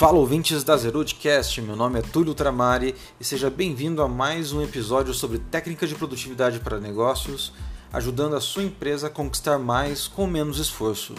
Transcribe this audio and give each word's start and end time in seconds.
Fala 0.00 0.16
ouvintes 0.16 0.64
da 0.64 0.78
Zerudcast, 0.78 1.60
meu 1.60 1.76
nome 1.76 1.98
é 1.98 2.02
Túlio 2.02 2.32
Tramari 2.32 2.94
e 3.20 3.22
seja 3.22 3.50
bem-vindo 3.50 4.00
a 4.00 4.08
mais 4.08 4.50
um 4.50 4.62
episódio 4.62 5.12
sobre 5.12 5.38
técnicas 5.38 5.90
de 5.90 5.94
produtividade 5.94 6.58
para 6.58 6.80
negócios, 6.80 7.52
ajudando 7.92 8.34
a 8.34 8.40
sua 8.40 8.62
empresa 8.62 9.08
a 9.08 9.10
conquistar 9.10 9.58
mais 9.58 10.08
com 10.08 10.26
menos 10.26 10.58
esforço. 10.58 11.14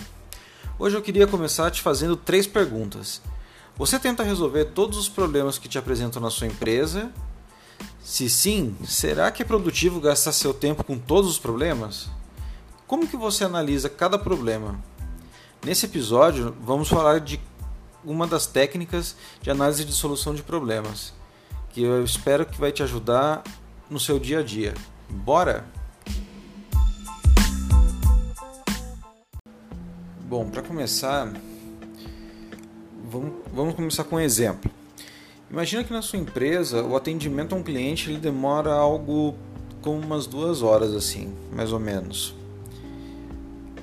Hoje 0.80 0.98
eu 0.98 1.02
queria 1.04 1.28
começar 1.28 1.70
te 1.70 1.80
fazendo 1.80 2.16
três 2.16 2.48
perguntas. 2.48 3.22
Você 3.78 4.00
tenta 4.00 4.24
resolver 4.24 4.66
todos 4.66 4.98
os 4.98 5.08
problemas 5.08 5.60
que 5.60 5.70
te 5.70 5.78
apresentam 5.78 6.20
na 6.20 6.32
sua 6.32 6.48
empresa? 6.48 7.12
Se 8.04 8.28
sim, 8.28 8.76
será 8.84 9.30
que 9.30 9.44
é 9.44 9.46
produtivo 9.46 10.02
gastar 10.02 10.32
seu 10.32 10.56
tempo 10.56 10.84
com 10.84 10.98
todos 10.98 11.30
os 11.30 11.38
problemas? 11.38 12.10
Como 12.88 13.08
que 13.08 13.16
você 13.16 13.44
analisa 13.44 13.90
cada 13.90 14.18
problema? 14.18 14.84
Nesse 15.64 15.86
episódio, 15.86 16.56
vamos 16.60 16.90
falar 16.90 17.20
de 17.20 17.40
uma 18.04 18.26
das 18.28 18.46
técnicas 18.46 19.16
de 19.42 19.50
análise 19.50 19.86
de 19.86 19.94
solução 19.94 20.34
de 20.34 20.44
problemas, 20.44 21.14
que 21.70 21.84
eu 21.84 22.04
espero 22.04 22.46
que 22.46 22.60
vai 22.60 22.72
te 22.72 22.84
ajudar 22.84 23.44
no 23.90 24.00
seu 24.00 24.20
dia 24.20 24.40
a 24.40 24.44
dia. 24.44 24.74
Bora? 25.10 25.66
Bom, 30.22 30.50
para 30.50 30.62
começar, 30.62 31.32
vamos, 33.10 33.34
vamos 33.54 33.76
começar 33.76 34.04
com 34.06 34.16
um 34.16 34.20
exemplo. 34.20 34.72
Imagina 35.50 35.84
que 35.84 35.92
na 35.92 36.02
sua 36.02 36.18
empresa 36.18 36.82
o 36.82 36.96
atendimento 36.96 37.54
a 37.54 37.58
um 37.58 37.64
cliente 37.64 38.10
ele 38.10 38.18
demora 38.18 38.72
algo 38.72 39.36
como 39.82 40.00
umas 40.00 40.26
duas 40.26 40.62
horas 40.62 40.94
assim, 40.94 41.34
mais 41.52 41.74
ou 41.74 41.80
menos. 41.80 42.34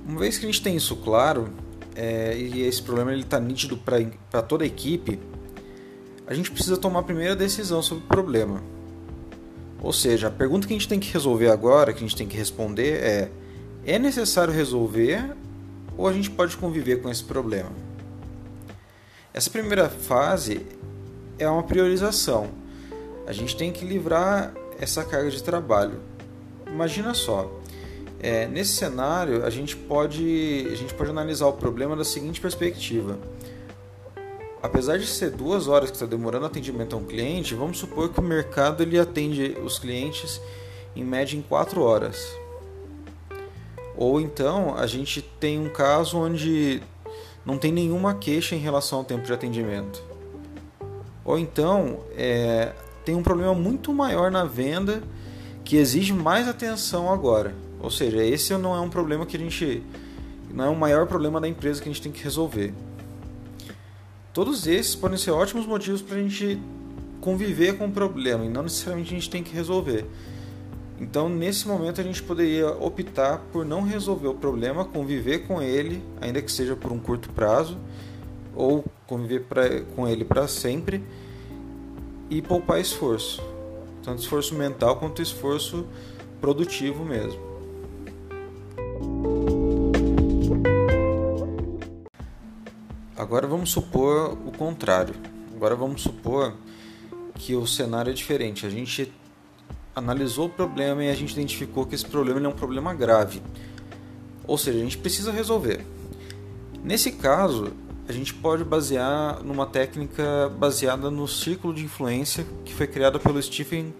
Uma 0.07 0.21
vez 0.21 0.39
que 0.39 0.47
a 0.47 0.49
gente 0.49 0.63
tem 0.63 0.75
isso 0.77 0.97
claro, 0.97 1.53
é, 2.01 2.39
e 2.39 2.63
esse 2.63 2.81
problema 2.81 3.13
está 3.13 3.41
nítido 3.41 3.77
para 3.77 4.41
toda 4.41 4.63
a 4.63 4.67
equipe, 4.69 5.19
a 6.29 6.33
gente 6.33 6.49
precisa 6.49 6.77
tomar 6.77 7.01
a 7.01 7.03
primeira 7.03 7.35
decisão 7.35 7.83
sobre 7.83 8.05
o 8.05 8.07
problema. 8.07 8.63
Ou 9.83 9.93
seja, 9.93 10.29
a 10.29 10.31
pergunta 10.31 10.69
que 10.69 10.73
a 10.73 10.77
gente 10.77 10.87
tem 10.87 11.01
que 11.01 11.13
resolver 11.13 11.51
agora, 11.51 11.93
que 11.93 11.99
a 11.99 12.07
gente 12.07 12.15
tem 12.15 12.29
que 12.29 12.37
responder 12.37 13.03
é: 13.03 13.31
é 13.85 13.99
necessário 13.99 14.53
resolver 14.53 15.35
ou 15.97 16.07
a 16.07 16.13
gente 16.13 16.31
pode 16.31 16.57
conviver 16.57 17.03
com 17.03 17.11
esse 17.11 17.25
problema? 17.25 17.73
Essa 19.35 19.51
primeira 19.51 19.89
fase 19.89 20.65
é 21.37 21.49
uma 21.49 21.65
priorização. 21.65 22.49
A 23.27 23.33
gente 23.33 23.57
tem 23.57 23.73
que 23.73 23.85
livrar 23.85 24.55
essa 24.79 25.03
carga 25.03 25.31
de 25.31 25.43
trabalho. 25.43 26.01
Imagina 26.65 27.13
só, 27.13 27.58
é, 28.21 28.47
nesse 28.47 28.73
cenário, 28.73 29.45
a 29.45 29.51
gente, 29.51 29.77
pode, 29.77 30.69
a 30.73 30.75
gente 30.75 30.93
pode 30.95 31.11
analisar 31.11 31.47
o 31.47 31.53
problema 31.53 31.95
da 31.95 32.05
seguinte 32.05 32.41
perspectiva. 32.41 33.19
Apesar 34.61 34.99
de 34.99 35.07
ser 35.07 35.31
duas 35.31 35.69
horas 35.69 35.89
que 35.89 35.97
está 35.97 36.07
demorando 36.07 36.47
atendimento 36.47 36.97
a 36.97 36.99
um 36.99 37.05
cliente, 37.05 37.55
vamos 37.55 37.79
supor 37.79 38.09
que 38.09 38.19
o 38.19 38.23
mercado 38.23 38.83
ele 38.83 38.99
atende 38.99 39.57
os 39.63 39.79
clientes 39.79 40.41
em 40.97 41.05
média 41.05 41.37
em 41.37 41.43
quatro 41.43 41.81
horas. 41.81 42.37
Ou 43.97 44.21
então 44.21 44.77
a 44.77 44.87
gente 44.87 45.23
tem 45.23 45.61
um 45.61 45.69
caso 45.69 46.19
onde 46.19 46.83
não 47.47 47.57
tem 47.57 47.71
nenhuma 47.71 48.15
queixa 48.15 48.57
em 48.57 48.59
relação 48.59 48.99
ao 48.99 49.05
tempo 49.05 49.25
de 49.25 49.33
atendimento. 49.33 50.03
Ou 51.25 51.39
então 51.39 52.01
é, 52.17 52.73
tem 53.05 53.15
um 53.15 53.23
problema 53.23 53.55
muito 53.55 53.93
maior 53.93 54.29
na 54.29 54.45
venda 54.45 55.05
que 55.65 55.77
exige 55.77 56.13
mais 56.13 56.49
atenção 56.49 57.13
agora. 57.13 57.68
Ou 57.81 57.91
seja, 57.91 58.23
esse 58.23 58.57
não 58.57 58.75
é 58.75 58.81
um 58.81 58.91
problema 58.91 59.25
que 59.25 59.37
a 59.37 59.41
gente. 59.41 59.83
não 60.53 60.65
é 60.65 60.69
o 60.69 60.77
maior 60.77 61.07
problema 61.07 61.41
da 61.41 61.49
empresa 61.49 61.81
que 61.81 61.89
a 61.89 61.93
gente 61.93 62.03
tem 62.03 62.13
que 62.13 62.23
resolver. 62.23 62.73
Todos 64.33 64.67
esses 64.67 64.95
podem 64.95 65.19
ser 65.19 65.31
ótimos 65.31 65.67
motivos 65.67 66.03
para 66.03 66.17
a 66.17 66.21
gente 66.21 66.61
conviver 67.21 67.77
com 67.77 67.87
o 67.87 67.91
problema 67.91 68.45
e 68.45 68.49
não 68.49 68.63
necessariamente 68.63 69.13
a 69.13 69.19
gente 69.19 69.31
tem 69.31 69.43
que 69.43 69.53
resolver. 69.55 70.07
Então, 71.01 71.29
nesse 71.29 71.69
momento, 71.69 72.01
a 72.01 72.05
gente 72.05 72.23
poderia 72.23 72.71
optar 72.71 73.39
por 73.53 73.65
não 73.65 73.83
resolver 73.83 74.29
o 74.29 74.35
problema, 74.35 74.85
conviver 74.85 75.47
com 75.47 75.63
ele, 75.63 76.03
ainda 76.21 76.43
que 76.43 76.51
seja 76.51 76.75
por 76.75 76.91
um 76.91 76.99
curto 76.99 77.31
prazo, 77.31 77.79
ou 78.55 78.85
conviver 79.07 79.45
pra, 79.45 79.81
com 79.95 80.09
ele 80.09 80.25
para 80.25 80.49
sempre 80.49 81.03
e 82.29 82.43
poupar 82.43 82.81
esforço, 82.81 83.43
tanto 84.03 84.21
esforço 84.21 84.55
mental 84.55 84.97
quanto 84.97 85.23
esforço 85.23 85.87
produtivo 86.41 87.05
mesmo. 87.05 87.48
Agora 93.29 93.47
vamos 93.47 93.71
supor 93.71 94.39
o 94.47 94.51
contrário. 94.51 95.15
Agora 95.55 95.77
vamos 95.77 96.01
supor 96.01 96.55
que 97.35 97.55
o 97.55 97.67
cenário 97.67 98.09
é 98.09 98.15
diferente. 98.15 98.65
A 98.65 98.71
gente 98.71 99.13
analisou 99.95 100.47
o 100.47 100.49
problema 100.49 101.05
e 101.05 101.11
a 101.11 101.15
gente 101.15 101.33
identificou 101.33 101.85
que 101.85 101.95
esse 101.95 102.07
problema 102.07 102.41
é 102.41 102.49
um 102.49 102.53
problema 102.53 102.95
grave. 102.95 103.43
Ou 104.47 104.57
seja, 104.57 104.79
a 104.79 104.83
gente 104.83 104.97
precisa 104.97 105.31
resolver. 105.31 105.85
Nesse 106.83 107.13
caso, 107.13 107.75
a 108.09 108.13
gente 108.13 108.33
pode 108.33 108.65
basear 108.65 109.45
numa 109.45 109.67
técnica 109.67 110.51
baseada 110.59 111.11
no 111.11 111.29
círculo 111.29 111.75
de 111.75 111.85
influência 111.85 112.47
que 112.65 112.73
foi 112.73 112.87
criada 112.87 113.19
pelo 113.19 113.43
Stephen, 113.43 113.93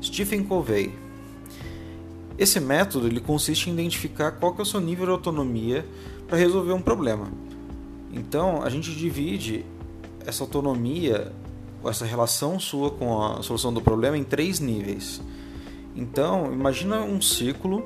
Stephen 0.00 0.44
Covey. 0.44 0.94
Esse 2.38 2.60
método 2.60 3.08
ele 3.08 3.18
consiste 3.18 3.70
em 3.70 3.72
identificar 3.72 4.30
qual 4.30 4.54
é 4.56 4.62
o 4.62 4.64
seu 4.64 4.80
nível 4.80 5.06
de 5.06 5.10
autonomia 5.10 5.84
para 6.28 6.38
resolver 6.38 6.72
um 6.72 6.80
problema. 6.80 7.26
Então, 8.18 8.62
a 8.64 8.68
gente 8.68 8.92
divide 8.94 9.64
essa 10.26 10.42
autonomia, 10.42 11.32
essa 11.84 12.04
relação 12.04 12.58
sua 12.58 12.90
com 12.90 13.22
a 13.22 13.42
solução 13.42 13.72
do 13.72 13.80
problema 13.80 14.18
em 14.18 14.24
três 14.24 14.58
níveis. 14.58 15.20
Então, 15.94 16.52
imagina 16.52 17.00
um 17.00 17.22
ciclo 17.22 17.84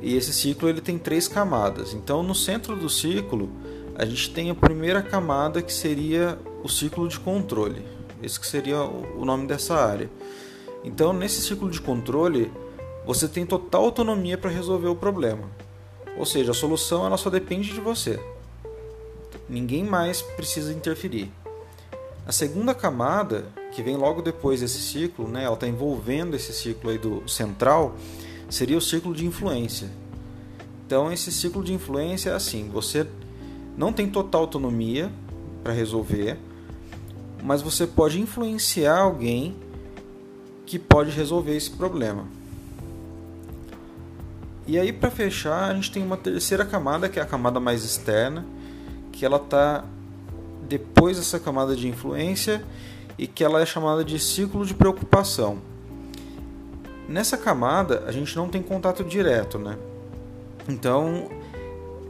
e 0.00 0.16
esse 0.16 0.32
ciclo 0.32 0.70
ele 0.70 0.80
tem 0.80 0.98
três 0.98 1.28
camadas. 1.28 1.92
Então, 1.92 2.22
no 2.22 2.34
centro 2.34 2.76
do 2.76 2.88
ciclo, 2.88 3.50
a 3.94 4.06
gente 4.06 4.30
tem 4.30 4.50
a 4.50 4.54
primeira 4.54 5.02
camada 5.02 5.60
que 5.60 5.72
seria 5.72 6.38
o 6.64 6.68
ciclo 6.68 7.06
de 7.06 7.20
controle. 7.20 7.84
Esse 8.22 8.40
que 8.40 8.46
seria 8.46 8.82
o 8.82 9.24
nome 9.26 9.46
dessa 9.46 9.74
área. 9.74 10.10
Então, 10.82 11.12
nesse 11.12 11.42
ciclo 11.42 11.70
de 11.70 11.80
controle, 11.80 12.50
você 13.04 13.28
tem 13.28 13.44
total 13.44 13.84
autonomia 13.84 14.38
para 14.38 14.50
resolver 14.50 14.88
o 14.88 14.96
problema. 14.96 15.50
Ou 16.16 16.24
seja, 16.24 16.52
a 16.52 16.54
solução 16.54 17.04
ela 17.04 17.18
só 17.18 17.28
depende 17.28 17.74
de 17.74 17.80
você. 17.80 18.18
Ninguém 19.48 19.84
mais 19.84 20.20
precisa 20.22 20.72
interferir. 20.72 21.30
A 22.26 22.32
segunda 22.32 22.74
camada, 22.74 23.46
que 23.72 23.82
vem 23.82 23.96
logo 23.96 24.20
depois 24.20 24.60
desse 24.60 24.80
ciclo, 24.80 25.28
né, 25.28 25.44
ela 25.44 25.54
está 25.54 25.68
envolvendo 25.68 26.34
esse 26.34 26.52
ciclo 26.52 26.90
aí 26.90 26.98
do 26.98 27.28
central, 27.28 27.94
seria 28.50 28.76
o 28.76 28.80
ciclo 28.80 29.14
de 29.14 29.24
influência. 29.24 29.88
Então, 30.84 31.12
esse 31.12 31.30
ciclo 31.30 31.62
de 31.62 31.72
influência 31.72 32.30
é 32.30 32.34
assim: 32.34 32.68
você 32.68 33.06
não 33.76 33.92
tem 33.92 34.08
total 34.08 34.42
autonomia 34.42 35.10
para 35.62 35.72
resolver, 35.72 36.36
mas 37.42 37.62
você 37.62 37.86
pode 37.86 38.20
influenciar 38.20 38.98
alguém 38.98 39.54
que 40.64 40.78
pode 40.78 41.10
resolver 41.10 41.56
esse 41.56 41.70
problema. 41.70 42.24
E 44.66 44.78
aí, 44.78 44.92
para 44.92 45.12
fechar, 45.12 45.70
a 45.70 45.74
gente 45.74 45.92
tem 45.92 46.02
uma 46.02 46.16
terceira 46.16 46.64
camada, 46.64 47.08
que 47.08 47.20
é 47.20 47.22
a 47.22 47.26
camada 47.26 47.60
mais 47.60 47.84
externa, 47.84 48.44
que 49.16 49.24
ela 49.24 49.38
está 49.38 49.82
depois 50.68 51.16
dessa 51.16 51.40
camada 51.40 51.74
de 51.74 51.88
influência 51.88 52.62
e 53.18 53.26
que 53.26 53.42
ela 53.42 53.62
é 53.62 53.66
chamada 53.66 54.04
de 54.04 54.18
ciclo 54.18 54.64
de 54.66 54.74
preocupação. 54.74 55.58
Nessa 57.08 57.38
camada 57.38 58.04
a 58.06 58.12
gente 58.12 58.36
não 58.36 58.48
tem 58.48 58.62
contato 58.62 59.02
direto, 59.02 59.58
né? 59.58 59.78
Então 60.68 61.30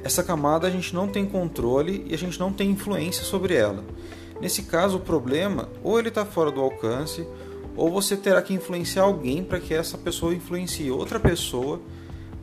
essa 0.02 0.22
camada 0.22 0.66
a 0.66 0.70
gente 0.70 0.94
não 0.94 1.06
tem 1.06 1.24
controle 1.24 2.04
e 2.08 2.14
a 2.14 2.18
gente 2.18 2.40
não 2.40 2.52
tem 2.52 2.70
influência 2.70 3.22
sobre 3.22 3.54
ela. 3.54 3.84
Nesse 4.40 4.62
caso 4.62 4.96
o 4.96 5.00
problema 5.00 5.68
ou 5.84 6.00
ele 6.00 6.08
está 6.08 6.24
fora 6.24 6.50
do 6.50 6.60
alcance 6.60 7.24
ou 7.76 7.88
você 7.88 8.16
terá 8.16 8.42
que 8.42 8.52
influenciar 8.52 9.02
alguém 9.02 9.44
para 9.44 9.60
que 9.60 9.72
essa 9.72 9.96
pessoa 9.96 10.34
influencie 10.34 10.90
outra 10.90 11.20
pessoa 11.20 11.80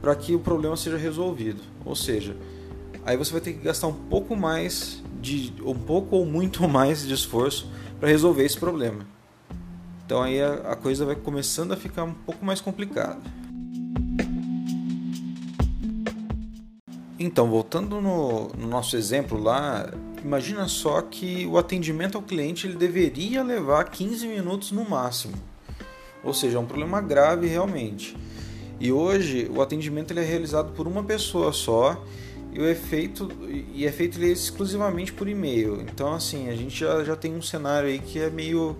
para 0.01 0.15
que 0.15 0.33
o 0.33 0.39
problema 0.39 0.77
seja 0.77 0.95
resolvido. 0.95 1.61
Ou 1.83 1.95
seja, 1.95 2.38
aí 3.05 3.17
você 3.17 3.31
vai 3.31 3.41
ter 3.41 3.53
que 3.53 3.59
gastar 3.59 3.88
um 3.88 3.94
pouco 3.94 4.35
mais 4.35 5.01
de 5.21 5.53
um 5.63 5.75
pouco 5.75 6.15
ou 6.15 6.25
muito 6.25 6.67
mais 6.67 7.05
de 7.05 7.13
esforço 7.13 7.69
para 8.00 8.09
resolver 8.09 8.44
esse 8.44 8.57
problema. 8.57 9.05
Então 10.05 10.21
aí 10.21 10.41
a, 10.41 10.53
a, 10.71 10.75
coisa 10.75 11.05
vai 11.05 11.15
começando 11.15 11.71
a 11.71 11.77
ficar 11.77 12.03
um 12.03 12.13
pouco 12.13 12.45
mais 12.45 12.59
complicada. 12.59 13.21
Então, 17.17 17.50
voltando 17.50 18.01
no, 18.01 18.50
no 18.50 18.67
nosso 18.67 18.97
exemplo 18.97 19.41
lá, 19.41 19.89
imagina 20.21 20.67
só 20.67 21.01
que 21.01 21.45
o 21.45 21.57
atendimento 21.57 22.17
ao 22.17 22.21
cliente 22.21 22.67
ele 22.67 22.75
deveria 22.75 23.41
levar 23.41 23.85
15 23.85 24.27
minutos 24.27 24.71
no 24.71 24.83
máximo. 24.83 25.35
Ou 26.21 26.33
seja, 26.33 26.57
é 26.57 26.59
um 26.59 26.65
problema 26.65 27.00
grave 27.00 27.47
realmente. 27.47 28.17
E 28.77 28.91
hoje 28.91 29.50
o 29.55 29.61
atendimento 29.61 30.11
ele 30.11 30.19
é 30.19 30.25
realizado 30.25 30.73
por 30.73 30.85
uma 30.85 31.03
pessoa 31.03 31.53
só 31.53 32.03
e 32.53 32.59
o 32.59 32.67
efeito 32.67 33.29
e 33.73 33.85
é 33.85 33.91
feito 33.91 34.23
exclusivamente 34.23 35.11
por 35.11 35.27
e-mail. 35.27 35.81
Então 35.81 36.13
assim, 36.13 36.50
a 36.50 36.55
gente 36.55 36.79
já, 36.79 37.03
já 37.03 37.15
tem 37.15 37.35
um 37.35 37.41
cenário 37.41 37.89
aí 37.89 38.00
que 38.00 38.19
é 38.19 38.29
meio 38.29 38.75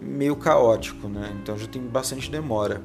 meio 0.00 0.36
caótico, 0.36 1.08
né? 1.08 1.36
Então 1.42 1.56
já 1.58 1.66
tem 1.66 1.82
bastante 1.82 2.30
demora. 2.30 2.82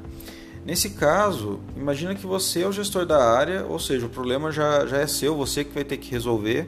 Nesse 0.66 0.92
caso, 0.92 1.60
imagina 1.76 2.16
que 2.16 2.26
você 2.26 2.62
é 2.62 2.68
o 2.68 2.72
gestor 2.72 3.06
da 3.06 3.22
área, 3.22 3.66
ou 3.66 3.78
seja, 3.78 4.06
o 4.06 4.10
problema 4.10 4.52
já, 4.52 4.86
já 4.86 4.98
é 4.98 5.08
seu, 5.08 5.36
você 5.36 5.64
que 5.64 5.74
vai 5.74 5.84
ter 5.84 5.98
que 5.98 6.10
resolver. 6.10 6.68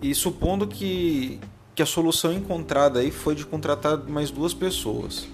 E 0.00 0.14
supondo 0.14 0.66
que, 0.66 1.38
que 1.74 1.82
a 1.82 1.86
solução 1.86 2.32
encontrada 2.32 3.00
aí 3.00 3.10
foi 3.10 3.34
de 3.34 3.44
contratar 3.44 3.98
mais 4.08 4.30
duas 4.30 4.54
pessoas. 4.54 5.28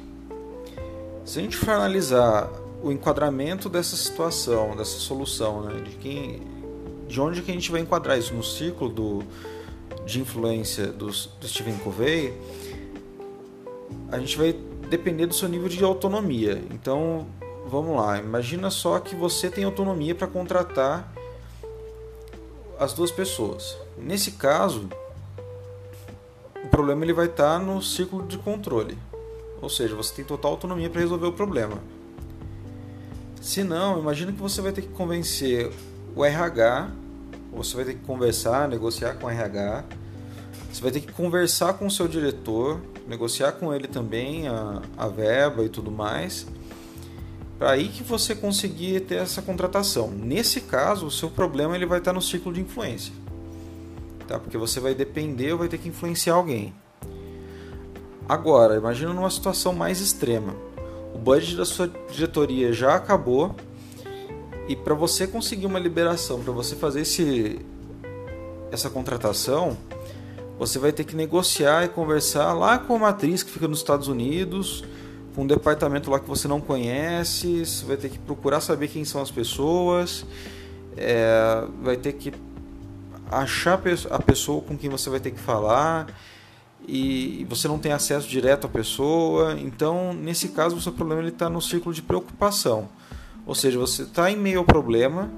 Se 1.25 1.39
a 1.39 1.43
gente 1.43 1.57
for 1.57 1.71
analisar 1.71 2.51
o 2.87 2.93
enquadramento 2.93 3.69
dessa 3.69 3.97
situação, 3.97 4.77
dessa 4.77 4.99
solução, 4.99 5.63
né? 5.63 5.81
de, 5.81 5.97
quem, 5.97 6.41
de 7.09 7.21
onde 7.21 7.43
que 7.43 7.51
a 7.51 7.55
gente 7.55 7.71
vai 7.73 7.81
enquadrar 7.81 8.17
isso 8.17 8.33
no 8.33 8.45
ciclo 8.45 8.89
do, 8.89 9.25
de 10.05 10.21
influência 10.21 10.87
do, 10.87 11.07
do 11.07 11.49
Stephen 11.49 11.77
Covey, 11.79 12.33
a 14.13 14.21
gente 14.21 14.39
vai 14.39 14.53
depender 14.89 15.27
do 15.27 15.35
seu 15.35 15.49
nível 15.49 15.69
de 15.69 15.83
autonomia. 15.83 16.63
Então, 16.71 17.27
vamos 17.67 17.97
lá, 17.97 18.21
imagina 18.21 18.71
só 18.71 19.01
que 19.01 19.17
você 19.17 19.51
tem 19.51 19.65
autonomia 19.65 20.15
para 20.15 20.29
contratar 20.29 21.13
as 22.79 22.93
duas 22.93 23.11
pessoas. 23.11 23.77
Nesse 23.99 24.33
caso, 24.33 24.89
o 26.63 26.69
problema 26.69 27.05
ele 27.05 27.13
vai 27.13 27.27
estar 27.27 27.59
no 27.59 27.83
ciclo 27.83 28.25
de 28.25 28.39
controle. 28.39 28.97
Ou 29.61 29.69
seja, 29.69 29.97
você 29.97 30.15
tem 30.15 30.25
total 30.25 30.53
autonomia 30.53 30.89
para 30.89 31.01
resolver 31.01 31.27
o 31.27 31.33
problema. 31.33 31.79
Se 33.47 33.63
não, 33.63 34.01
imagina 34.01 34.33
que 34.33 34.41
você 34.41 34.61
vai 34.61 34.73
ter 34.73 34.83
que 34.83 34.89
convencer 34.89 35.71
o 36.17 36.25
RH, 36.25 36.91
você 37.53 37.77
vai 37.77 37.85
ter 37.85 37.95
que 37.95 38.01
conversar, 38.01 38.67
negociar 38.69 39.15
com 39.15 39.29
o 39.29 39.31
RH, 39.31 39.85
você 40.73 40.83
vai 40.83 40.91
ter 40.91 41.01
que 41.01 41.13
conversar 41.13 41.75
com 41.75 41.87
o 41.87 41.91
seu 41.91 42.09
diretor, 42.09 42.81
negociar 43.07 43.53
com 43.53 43.73
ele 43.73 43.87
também 43.87 44.49
a, 44.49 44.83
a 44.99 45.07
verba 45.07 45.63
e 45.63 45.69
tudo 45.69 45.93
mais, 45.93 46.45
para 47.57 47.71
aí 47.71 47.87
que 47.87 48.03
você 48.03 48.35
conseguir 48.35 49.03
ter 49.03 49.19
essa 49.19 49.41
contratação. 49.41 50.11
Nesse 50.11 50.63
caso, 50.63 51.07
o 51.07 51.11
seu 51.11 51.31
problema 51.31 51.77
ele 51.77 51.87
vai 51.87 51.99
estar 51.99 52.13
no 52.13 52.21
ciclo 52.21 52.53
de 52.53 52.61
influência, 52.61 53.15
tá? 54.27 54.41
Porque 54.41 54.59
você 54.59 54.81
vai 54.81 54.93
depender 54.93 55.53
ou 55.53 55.59
vai 55.59 55.69
ter 55.69 55.79
que 55.79 55.89
influenciar 55.89 56.35
alguém. 56.35 56.75
Agora, 58.29 58.75
imagina 58.75 59.13
numa 59.13 59.31
situação 59.31 59.73
mais 59.73 60.01
extrema 60.01 60.66
o 61.17 61.19
budget 61.19 61.57
da 61.57 61.65
sua 61.65 61.91
diretoria 62.13 62.73
já 62.73 62.95
acabou. 62.95 63.57
E 64.69 64.77
para 64.77 64.95
você 64.95 65.27
conseguir 65.27 65.65
uma 65.65 65.79
liberação, 65.79 66.43
para 66.43 66.53
você 66.53 66.77
fazer 66.77 67.01
esse, 67.01 67.59
essa 68.71 68.91
contratação, 68.91 69.77
você 70.59 70.79
vai 70.79 70.93
ter 70.93 71.05
que 71.05 71.17
negociar 71.17 71.85
e 71.85 71.89
conversar 71.89 72.53
lá 72.53 72.79
com 72.79 72.97
a 72.97 72.99
matriz 72.99 73.43
que 73.43 73.51
fica 73.51 73.67
nos 73.67 73.79
Estados 73.79 74.09
Unidos, 74.09 74.85
com 75.35 75.43
um 75.43 75.47
departamento 75.47 76.11
lá 76.11 76.21
que 76.21 76.29
você 76.29 76.47
não 76.47 76.61
conhece, 76.61 77.65
você 77.65 77.85
vai 77.87 77.97
ter 77.97 78.11
que 78.11 78.19
procurar 78.19 78.61
saber 78.61 78.89
quem 78.89 79.05
são 79.05 79.23
as 79.23 79.31
pessoas, 79.31 80.27
é, 80.97 81.65
vai 81.83 81.97
ter 81.97 82.13
que 82.13 82.33
achar 83.31 83.81
a 84.11 84.19
pessoa 84.19 84.61
com 84.61 84.77
quem 84.77 84.91
você 84.91 85.09
vai 85.09 85.21
ter 85.21 85.31
que 85.31 85.41
falar 85.41 86.09
e 86.87 87.45
você 87.49 87.67
não 87.67 87.79
tem 87.79 87.93
acesso 87.93 88.29
direto 88.29 88.67
à 88.67 88.71
pessoa. 88.71 89.57
Então, 89.61 90.13
nesse 90.13 90.49
caso, 90.49 90.77
o 90.77 90.81
seu 90.81 90.93
problema 90.93 91.27
está 91.29 91.51
no 91.51 91.61
ciclo 91.61 91.93
de 91.93 92.03
preocupação. 92.03 92.89
Ou 93.45 93.55
seja, 93.55 93.79
você 93.79 94.03
está 94.03 94.31
em 94.31 94.37
meio 94.37 94.59
ao 94.59 94.65
problema, 94.65 95.31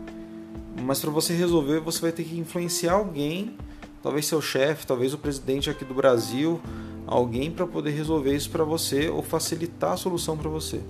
mas 0.83 1.00
para 1.00 1.11
você 1.11 1.35
resolver, 1.35 1.81
você 1.81 2.00
vai 2.00 2.12
ter 2.12 2.25
que 2.25 2.39
influenciar 2.39 2.93
alguém, 2.95 3.56
talvez 4.03 4.27
seu 4.27 4.41
chefe, 4.41 4.87
talvez 4.87 5.12
o 5.15 5.19
presidente 5.19 5.69
aqui 5.69 5.85
do 5.85 5.95
Brasil, 5.95 6.61
alguém 7.06 7.51
para 7.51 7.67
poder 7.67 7.91
resolver 7.91 8.35
isso 8.35 8.51
para 8.51 8.65
você 8.65 9.09
ou 9.09 9.23
facilitar 9.23 9.93
a 9.93 9.97
solução 9.97 10.37
para 10.37 10.49
você. 10.49 10.81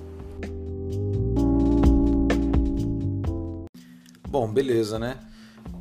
Bom, 4.28 4.46
beleza, 4.52 4.99
né? 4.99 5.19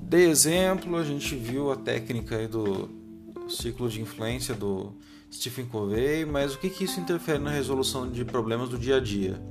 De 0.02 0.22
exemplo, 0.22 0.96
a 0.96 1.04
gente 1.04 1.36
viu 1.36 1.70
a 1.72 1.76
técnica 1.76 2.38
aí 2.38 2.48
do, 2.48 2.90
ciclo 3.50 3.90
de 3.90 4.02
influência 4.02 4.54
do 4.54 4.94
Stephen 5.32 5.66
Covey, 5.66 6.26
mas 6.26 6.56
o 6.56 6.60
que, 6.60 6.70
que 6.70 6.84
isso 6.84 7.00
interfere 7.00 7.40
na 7.40 7.50
resolução 7.50 8.10
de 8.10 8.24
problemas 8.24 8.70
do 8.70 8.78
dia 8.78 8.98
a 8.98 9.00
dia? 9.00 9.42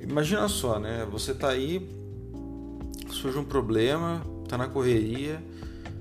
Imagina 0.00 0.48
só, 0.48 0.78
né? 0.78 1.06
Você 1.10 1.32
está 1.32 1.48
aí, 1.48 1.88
surge 3.10 3.38
um 3.38 3.44
problema, 3.44 4.22
está 4.42 4.58
na 4.58 4.68
correria, 4.68 5.42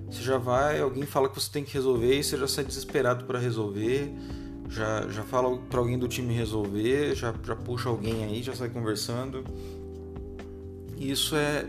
você 0.09 0.21
já 0.21 0.37
vai, 0.37 0.79
alguém 0.79 1.05
fala 1.05 1.29
que 1.29 1.39
você 1.39 1.51
tem 1.51 1.63
que 1.63 1.73
resolver 1.73 2.19
e 2.19 2.23
você 2.23 2.37
já 2.37 2.47
sai 2.47 2.63
desesperado 2.63 3.25
para 3.25 3.39
resolver, 3.39 4.13
já, 4.69 5.07
já 5.09 5.23
fala 5.23 5.57
para 5.57 5.79
alguém 5.79 5.97
do 5.97 6.07
time 6.07 6.33
resolver, 6.33 7.15
já, 7.15 7.33
já 7.43 7.55
puxa 7.55 7.89
alguém 7.89 8.23
aí, 8.23 8.43
já 8.43 8.53
sai 8.53 8.69
conversando. 8.69 9.43
E 10.97 11.11
isso 11.11 11.35
é, 11.35 11.65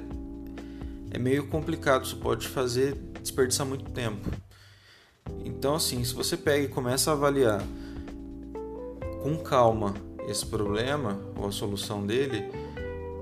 é 1.11 1.19
meio 1.19 1.47
complicado, 1.47 2.05
isso 2.05 2.17
pode 2.17 2.49
fazer 2.49 2.95
desperdiçar 3.21 3.67
muito 3.67 3.91
tempo. 3.91 4.31
Então, 5.45 5.75
assim, 5.75 6.05
se 6.05 6.15
você 6.15 6.37
pega 6.37 6.65
e 6.65 6.69
começa 6.69 7.11
a 7.11 7.15
avaliar 7.15 7.63
com 9.23 9.37
calma 9.39 9.95
esse 10.29 10.45
problema 10.45 11.19
ou 11.37 11.47
a 11.47 11.53
solução 11.53 12.05
dele, 12.07 12.51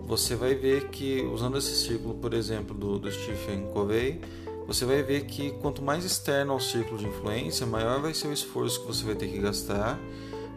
você 0.05 0.35
vai 0.35 0.55
ver 0.55 0.89
que, 0.89 1.23
usando 1.23 1.57
esse 1.59 1.75
ciclo, 1.75 2.15
por 2.15 2.35
exemplo, 2.35 2.75
do, 2.75 2.99
do 2.99 3.11
Stephen 3.11 3.67
Covey, 3.73 4.21
você 4.67 4.85
vai 4.85 5.03
ver 5.03 5.27
que 5.27 5.53
quanto 5.53 5.83
mais 5.83 6.05
externo 6.05 6.53
ao 6.53 6.61
ciclo 6.61 6.99
de 6.99 7.07
influência, 7.07 7.67
maior 7.67 8.01
vai 8.01 8.15
ser 8.15 8.29
o 8.29 8.33
esforço 8.33 8.81
que 8.81 8.87
você 8.87 9.05
vai 9.05 9.15
ter 9.15 9.29
que 9.29 9.39
gastar 9.39 9.99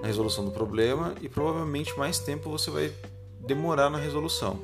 na 0.01 0.07
resolução 0.07 0.45
do 0.45 0.51
problema 0.51 1.15
e 1.21 1.29
provavelmente 1.29 1.97
mais 1.97 2.19
tempo 2.19 2.49
você 2.49 2.69
vai 2.69 2.91
demorar 3.39 3.89
na 3.89 3.97
resolução. 3.97 4.59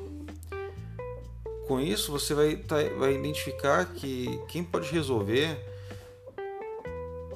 Com 1.66 1.80
isso, 1.80 2.10
você 2.12 2.34
vai, 2.34 2.56
tá, 2.56 2.76
vai 2.98 3.14
identificar 3.14 3.86
que 3.86 4.40
quem 4.48 4.62
pode 4.62 4.90
resolver 4.90 5.58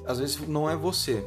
às 0.07 0.19
vezes 0.19 0.39
não 0.47 0.69
é 0.69 0.75
você. 0.75 1.23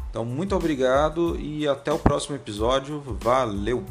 Então, 0.10 0.24
muito 0.24 0.56
obrigado 0.56 1.38
e 1.38 1.68
até 1.68 1.92
o 1.92 2.00
próximo 2.00 2.36
episódio. 2.36 3.02
Valeu! 3.20 3.84